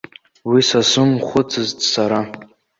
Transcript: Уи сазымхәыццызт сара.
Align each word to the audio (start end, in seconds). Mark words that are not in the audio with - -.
Уи 0.49 0.61
сазымхәыццызт 0.69 1.79
сара. 1.91 2.19